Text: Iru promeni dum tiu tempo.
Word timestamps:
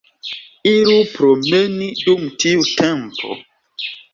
Iru 0.75 0.95
promeni 1.17 1.87
dum 2.01 2.23
tiu 2.45 2.61
tempo. 2.79 3.29